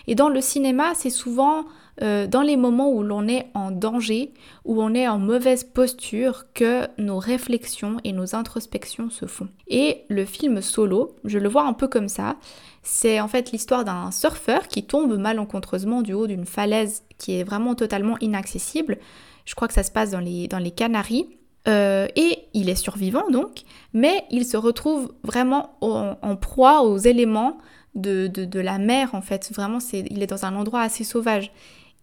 Et 0.08 0.16
dans 0.16 0.30
le 0.30 0.42
cinéma, 0.42 0.96
c'est 0.96 1.12
souvent 1.12 1.66
euh, 2.02 2.28
dans 2.28 2.42
les 2.42 2.58
moments 2.58 2.92
où 2.92 3.02
l'on 3.02 3.28
est 3.28 3.48
en 3.54 3.72
danger, 3.72 4.34
où 4.66 4.82
on 4.82 4.94
est 4.94 5.08
en 5.08 5.18
mauvaise 5.18 5.64
posture, 5.64 6.46
que 6.54 6.88
nos 6.98 7.18
réflexions 7.18 7.98
et 8.04 8.14
nos 8.14 8.36
introspections 8.36 9.10
se 9.10 9.26
font. 9.26 9.48
Et 9.68 10.04
le 10.10 10.26
film 10.26 10.62
Solo, 10.62 11.16
je 11.24 11.40
le 11.40 11.50
vois 11.50 11.64
un 11.64 11.74
peu 11.74 11.88
comme 11.88 12.10
ça, 12.10 12.36
c'est 12.84 13.20
en 13.20 13.28
fait 13.28 13.52
l'histoire 13.52 13.84
d'un 13.84 14.12
surfeur 14.12 14.68
qui 14.68 14.84
tombe 14.84 15.18
malencontreusement 15.18 16.02
du 16.02 16.14
haut 16.14 16.28
d'une 16.28 16.46
falaise 16.46 17.04
qui 17.18 17.40
est 17.40 17.44
vraiment 17.44 17.76
totalement 17.76 18.18
inaccessible. 18.20 18.98
Je 19.46 19.56
crois 19.56 19.68
que 19.68 19.74
ça 19.74 19.84
se 19.84 19.92
passe 19.92 20.12
dans 20.12 20.20
les, 20.20 20.48
dans 20.48 20.60
les 20.60 20.72
Canaries. 20.72 21.28
Euh, 21.68 22.08
et 22.16 22.46
il 22.54 22.70
est 22.70 22.76
survivant 22.76 23.30
donc, 23.30 23.64
mais 23.92 24.24
il 24.32 24.46
se 24.46 24.56
retrouve 24.56 25.12
vraiment 25.24 25.78
en 25.82 26.38
proie 26.38 26.84
aux 26.84 26.98
éléments 26.98 27.58
de, 27.98 28.60
la 28.60 28.78
mer 28.78 29.10
en 29.14 29.22
fait. 29.22 29.52
Vraiment, 29.54 29.80
c'est, 29.80 30.06
il 30.10 30.22
est 30.22 30.28
dans 30.28 30.46
un 30.46 30.56
endroit 30.56 30.82
assez 30.82 31.04
sauvage. 31.04 31.52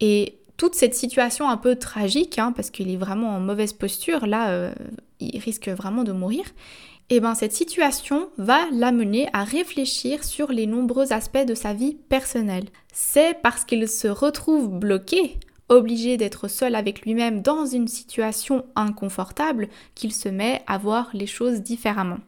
Et 0.00 0.38
toute 0.56 0.74
cette 0.74 0.94
situation 0.94 1.48
un 1.48 1.56
peu 1.56 1.76
tragique, 1.76 2.38
hein, 2.38 2.52
parce 2.52 2.70
qu'il 2.70 2.90
est 2.90 2.96
vraiment 2.96 3.36
en 3.36 3.40
mauvaise 3.40 3.72
posture, 3.72 4.26
là, 4.26 4.50
euh, 4.50 4.72
il 5.20 5.38
risque 5.40 5.68
vraiment 5.68 6.04
de 6.04 6.12
mourir. 6.12 6.44
Et 7.10 7.16
eh 7.16 7.20
ben 7.20 7.34
cette 7.34 7.52
situation 7.52 8.30
va 8.38 8.60
l'amener 8.72 9.28
à 9.34 9.44
réfléchir 9.44 10.24
sur 10.24 10.50
les 10.50 10.66
nombreux 10.66 11.12
aspects 11.12 11.44
de 11.44 11.54
sa 11.54 11.74
vie 11.74 11.98
personnelle. 12.08 12.64
C'est 12.94 13.36
parce 13.42 13.66
qu'il 13.66 13.86
se 13.90 14.08
retrouve 14.08 14.70
bloqué, 14.70 15.36
obligé 15.68 16.16
d'être 16.16 16.48
seul 16.48 16.74
avec 16.74 17.02
lui-même 17.02 17.42
dans 17.42 17.66
une 17.66 17.88
situation 17.88 18.64
inconfortable, 18.74 19.68
qu'il 19.94 20.14
se 20.14 20.30
met 20.30 20.62
à 20.66 20.78
voir 20.78 21.10
les 21.12 21.26
choses 21.26 21.60
différemment. 21.60 22.20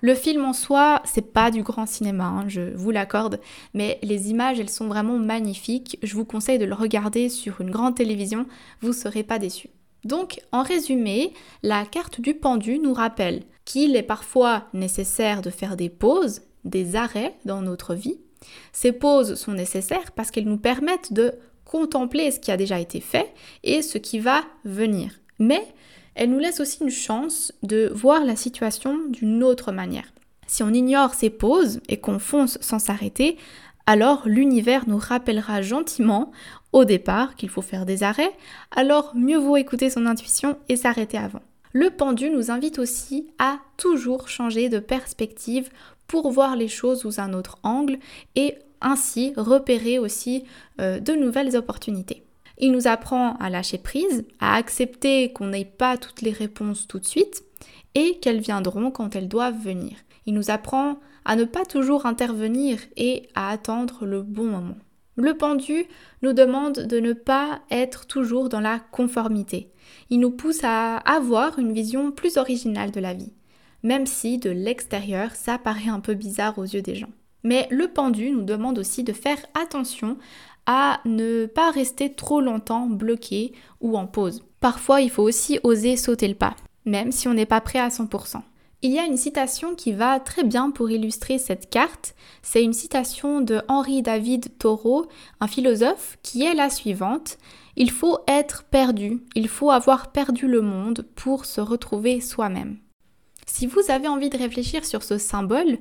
Le 0.00 0.14
film 0.14 0.44
en 0.44 0.52
soi, 0.52 1.00
c'est 1.04 1.32
pas 1.32 1.50
du 1.50 1.62
grand 1.62 1.86
cinéma, 1.86 2.24
hein, 2.24 2.44
je 2.48 2.74
vous 2.74 2.90
l'accorde, 2.90 3.40
mais 3.72 3.98
les 4.02 4.30
images, 4.30 4.60
elles 4.60 4.70
sont 4.70 4.86
vraiment 4.86 5.18
magnifiques. 5.18 5.98
Je 6.02 6.14
vous 6.14 6.24
conseille 6.24 6.58
de 6.58 6.66
le 6.66 6.74
regarder 6.74 7.28
sur 7.28 7.60
une 7.60 7.70
grande 7.70 7.94
télévision, 7.94 8.46
vous 8.80 8.92
serez 8.92 9.22
pas 9.22 9.38
déçus. 9.38 9.70
Donc, 10.04 10.40
en 10.52 10.62
résumé, 10.62 11.32
la 11.62 11.86
carte 11.86 12.20
du 12.20 12.34
pendu 12.34 12.78
nous 12.78 12.92
rappelle 12.92 13.44
qu'il 13.64 13.96
est 13.96 14.02
parfois 14.02 14.64
nécessaire 14.74 15.40
de 15.40 15.50
faire 15.50 15.76
des 15.76 15.88
pauses, 15.88 16.42
des 16.64 16.96
arrêts 16.96 17.34
dans 17.44 17.62
notre 17.62 17.94
vie. 17.94 18.18
Ces 18.72 18.92
pauses 18.92 19.36
sont 19.36 19.52
nécessaires 19.52 20.12
parce 20.12 20.30
qu'elles 20.30 20.44
nous 20.44 20.58
permettent 20.58 21.12
de 21.12 21.32
contempler 21.64 22.30
ce 22.30 22.40
qui 22.40 22.52
a 22.52 22.56
déjà 22.56 22.78
été 22.78 23.00
fait 23.00 23.32
et 23.62 23.80
ce 23.80 23.96
qui 23.96 24.18
va 24.18 24.42
venir. 24.64 25.12
Mais 25.38 25.62
elle 26.14 26.30
nous 26.30 26.38
laisse 26.38 26.60
aussi 26.60 26.82
une 26.82 26.90
chance 26.90 27.52
de 27.62 27.90
voir 27.94 28.24
la 28.24 28.36
situation 28.36 28.98
d'une 29.08 29.42
autre 29.42 29.72
manière. 29.72 30.12
Si 30.46 30.62
on 30.62 30.72
ignore 30.72 31.14
ces 31.14 31.30
pauses 31.30 31.80
et 31.88 31.98
qu'on 31.98 32.18
fonce 32.18 32.58
sans 32.60 32.78
s'arrêter, 32.78 33.36
alors 33.86 34.22
l'univers 34.26 34.84
nous 34.86 34.98
rappellera 34.98 35.62
gentiment 35.62 36.32
au 36.72 36.84
départ 36.84 37.36
qu'il 37.36 37.48
faut 37.48 37.62
faire 37.62 37.86
des 37.86 38.02
arrêts, 38.02 38.32
alors 38.70 39.14
mieux 39.14 39.38
vaut 39.38 39.56
écouter 39.56 39.90
son 39.90 40.06
intuition 40.06 40.56
et 40.68 40.76
s'arrêter 40.76 41.18
avant. 41.18 41.42
Le 41.72 41.90
pendu 41.90 42.30
nous 42.30 42.50
invite 42.50 42.78
aussi 42.78 43.28
à 43.38 43.58
toujours 43.76 44.28
changer 44.28 44.68
de 44.68 44.78
perspective 44.78 45.70
pour 46.06 46.30
voir 46.30 46.56
les 46.56 46.68
choses 46.68 47.00
sous 47.00 47.20
un 47.20 47.32
autre 47.32 47.58
angle 47.62 47.98
et 48.36 48.54
ainsi 48.80 49.32
repérer 49.36 49.98
aussi 49.98 50.44
euh, 50.80 51.00
de 51.00 51.12
nouvelles 51.14 51.56
opportunités. 51.56 52.22
Il 52.58 52.72
nous 52.72 52.86
apprend 52.86 53.34
à 53.36 53.50
lâcher 53.50 53.78
prise, 53.78 54.24
à 54.40 54.54
accepter 54.54 55.32
qu'on 55.32 55.48
n'ait 55.48 55.64
pas 55.64 55.96
toutes 55.96 56.22
les 56.22 56.30
réponses 56.30 56.86
tout 56.86 56.98
de 56.98 57.06
suite 57.06 57.44
et 57.94 58.18
qu'elles 58.18 58.40
viendront 58.40 58.90
quand 58.90 59.16
elles 59.16 59.28
doivent 59.28 59.60
venir. 59.60 59.96
Il 60.26 60.34
nous 60.34 60.50
apprend 60.50 60.98
à 61.24 61.36
ne 61.36 61.44
pas 61.44 61.64
toujours 61.64 62.06
intervenir 62.06 62.78
et 62.96 63.28
à 63.34 63.50
attendre 63.50 64.06
le 64.06 64.22
bon 64.22 64.44
moment. 64.44 64.76
Le 65.16 65.34
pendu 65.34 65.84
nous 66.22 66.32
demande 66.32 66.74
de 66.74 66.98
ne 66.98 67.12
pas 67.12 67.60
être 67.70 68.06
toujours 68.06 68.48
dans 68.48 68.60
la 68.60 68.80
conformité. 68.80 69.70
Il 70.10 70.20
nous 70.20 70.32
pousse 70.32 70.64
à 70.64 70.96
avoir 70.96 71.58
une 71.58 71.72
vision 71.72 72.10
plus 72.10 72.36
originale 72.36 72.90
de 72.90 73.00
la 73.00 73.14
vie, 73.14 73.32
même 73.82 74.06
si 74.06 74.38
de 74.38 74.50
l'extérieur 74.50 75.34
ça 75.34 75.58
paraît 75.58 75.88
un 75.88 76.00
peu 76.00 76.14
bizarre 76.14 76.58
aux 76.58 76.64
yeux 76.64 76.82
des 76.82 76.96
gens. 76.96 77.12
Mais 77.44 77.68
le 77.70 77.88
pendu 77.88 78.30
nous 78.30 78.42
demande 78.42 78.78
aussi 78.78 79.04
de 79.04 79.12
faire 79.12 79.38
attention 79.54 80.16
à 80.66 81.00
ne 81.04 81.46
pas 81.46 81.70
rester 81.70 82.12
trop 82.12 82.40
longtemps 82.40 82.86
bloqué 82.86 83.52
ou 83.80 83.96
en 83.96 84.06
pause. 84.06 84.42
Parfois, 84.60 85.00
il 85.00 85.10
faut 85.10 85.22
aussi 85.22 85.58
oser 85.62 85.96
sauter 85.96 86.28
le 86.28 86.34
pas, 86.34 86.56
même 86.84 87.12
si 87.12 87.28
on 87.28 87.34
n'est 87.34 87.46
pas 87.46 87.60
prêt 87.60 87.78
à 87.78 87.88
100%. 87.88 88.40
Il 88.82 88.92
y 88.92 88.98
a 88.98 89.06
une 89.06 89.16
citation 89.16 89.74
qui 89.74 89.92
va 89.92 90.20
très 90.20 90.44
bien 90.44 90.70
pour 90.70 90.90
illustrer 90.90 91.38
cette 91.38 91.70
carte. 91.70 92.14
C'est 92.42 92.62
une 92.62 92.74
citation 92.74 93.40
de 93.40 93.62
Henri 93.66 94.02
David 94.02 94.58
Thoreau, 94.58 95.06
un 95.40 95.46
philosophe, 95.46 96.18
qui 96.22 96.44
est 96.44 96.52
la 96.52 96.68
suivante. 96.68 97.38
Il 97.76 97.90
faut 97.90 98.18
être 98.28 98.64
perdu, 98.64 99.22
il 99.34 99.48
faut 99.48 99.70
avoir 99.70 100.12
perdu 100.12 100.46
le 100.46 100.60
monde 100.60 101.06
pour 101.14 101.46
se 101.46 101.62
retrouver 101.62 102.20
soi-même. 102.20 102.76
Si 103.46 103.66
vous 103.66 103.80
avez 103.88 104.06
envie 104.06 104.30
de 104.30 104.36
réfléchir 104.36 104.84
sur 104.84 105.02
ce 105.02 105.16
symbole 105.16 105.78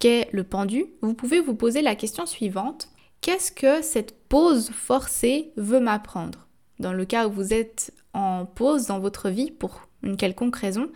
qu'est 0.00 0.28
le 0.32 0.42
pendu, 0.42 0.86
vous 1.02 1.14
pouvez 1.14 1.38
vous 1.40 1.54
poser 1.54 1.82
la 1.82 1.94
question 1.94 2.26
suivante. 2.26 2.88
Qu'est-ce 3.20 3.52
que 3.52 3.80
cette 3.80 4.19
pause 4.30 4.70
forcée 4.70 5.52
veut 5.56 5.80
m'apprendre. 5.80 6.46
Dans 6.78 6.94
le 6.94 7.04
cas 7.04 7.28
où 7.28 7.32
vous 7.32 7.52
êtes 7.52 7.92
en 8.14 8.46
pause 8.46 8.86
dans 8.86 9.00
votre 9.00 9.28
vie 9.28 9.50
pour 9.50 9.82
une 10.02 10.16
quelconque 10.16 10.56
raison, 10.56 10.88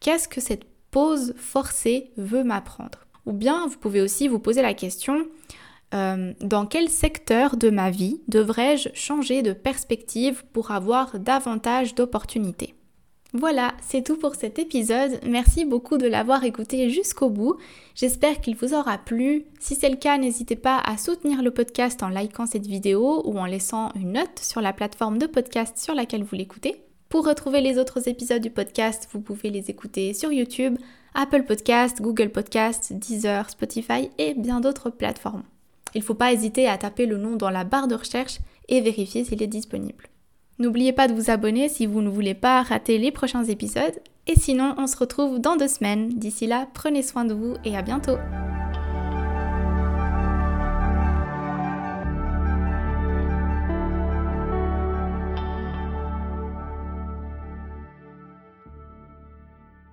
qu'est-ce 0.00 0.28
que 0.28 0.40
cette 0.42 0.64
pause 0.90 1.32
forcée 1.38 2.10
veut 2.18 2.44
m'apprendre? 2.44 3.06
Ou 3.24 3.32
bien 3.32 3.66
vous 3.68 3.78
pouvez 3.78 4.02
aussi 4.02 4.28
vous 4.28 4.40
poser 4.40 4.60
la 4.60 4.74
question 4.74 5.24
euh, 5.94 6.34
dans 6.40 6.66
quel 6.66 6.88
secteur 6.88 7.56
de 7.56 7.70
ma 7.70 7.90
vie 7.90 8.20
devrais-je 8.28 8.90
changer 8.94 9.42
de 9.42 9.52
perspective 9.52 10.44
pour 10.52 10.72
avoir 10.72 11.18
davantage 11.18 11.94
d'opportunités? 11.94 12.74
Voilà, 13.32 13.74
c'est 13.80 14.02
tout 14.02 14.16
pour 14.16 14.34
cet 14.34 14.58
épisode. 14.58 15.20
Merci 15.24 15.64
beaucoup 15.64 15.98
de 15.98 16.08
l'avoir 16.08 16.42
écouté 16.42 16.90
jusqu'au 16.90 17.30
bout. 17.30 17.56
J'espère 17.94 18.40
qu'il 18.40 18.56
vous 18.56 18.74
aura 18.74 18.98
plu. 18.98 19.44
Si 19.60 19.76
c'est 19.76 19.88
le 19.88 19.96
cas, 19.96 20.18
n'hésitez 20.18 20.56
pas 20.56 20.78
à 20.78 20.96
soutenir 20.96 21.40
le 21.40 21.52
podcast 21.52 22.02
en 22.02 22.08
likant 22.08 22.46
cette 22.46 22.66
vidéo 22.66 23.22
ou 23.24 23.38
en 23.38 23.46
laissant 23.46 23.92
une 23.94 24.14
note 24.14 24.40
sur 24.40 24.60
la 24.60 24.72
plateforme 24.72 25.18
de 25.18 25.26
podcast 25.26 25.78
sur 25.78 25.94
laquelle 25.94 26.24
vous 26.24 26.34
l'écoutez. 26.34 26.82
Pour 27.08 27.24
retrouver 27.24 27.60
les 27.60 27.78
autres 27.78 28.08
épisodes 28.08 28.42
du 28.42 28.50
podcast, 28.50 29.08
vous 29.12 29.20
pouvez 29.20 29.50
les 29.50 29.70
écouter 29.70 30.12
sur 30.12 30.32
YouTube, 30.32 30.76
Apple 31.14 31.44
Podcast, 31.44 32.00
Google 32.00 32.30
Podcast, 32.30 32.92
Deezer, 32.92 33.48
Spotify 33.48 34.10
et 34.18 34.34
bien 34.34 34.60
d'autres 34.60 34.90
plateformes. 34.90 35.44
Il 35.94 36.00
ne 36.00 36.04
faut 36.04 36.14
pas 36.14 36.32
hésiter 36.32 36.66
à 36.66 36.78
taper 36.78 37.06
le 37.06 37.16
nom 37.16 37.36
dans 37.36 37.50
la 37.50 37.62
barre 37.62 37.88
de 37.88 37.94
recherche 37.94 38.38
et 38.68 38.80
vérifier 38.80 39.24
s'il 39.24 39.42
est 39.42 39.48
disponible. 39.48 40.08
N'oubliez 40.60 40.92
pas 40.92 41.08
de 41.08 41.14
vous 41.14 41.30
abonner 41.30 41.70
si 41.70 41.86
vous 41.86 42.02
ne 42.02 42.10
voulez 42.10 42.34
pas 42.34 42.60
rater 42.60 42.98
les 42.98 43.10
prochains 43.10 43.44
épisodes. 43.44 43.98
Et 44.26 44.38
sinon, 44.38 44.74
on 44.76 44.86
se 44.86 44.96
retrouve 44.96 45.40
dans 45.40 45.56
deux 45.56 45.68
semaines. 45.68 46.10
D'ici 46.10 46.46
là, 46.46 46.68
prenez 46.74 47.02
soin 47.02 47.24
de 47.24 47.32
vous 47.32 47.54
et 47.64 47.78
à 47.78 47.82
bientôt. 47.82 48.16